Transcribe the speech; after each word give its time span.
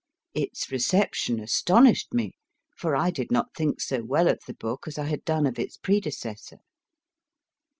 Its 0.33 0.71
reception 0.71 1.39
astonished 1.39 2.11
me, 2.11 2.31
for 2.75 2.95
I 2.95 3.11
did 3.11 3.29
not 3.31 3.53
think 3.53 3.79
so 3.79 4.01
well 4.03 4.27
of 4.29 4.39
the 4.47 4.55
book 4.55 4.87
as 4.87 4.97
I 4.97 5.05
had 5.05 5.23
done 5.23 5.45
of 5.45 5.59
its 5.59 5.77
predecessor. 5.77 6.57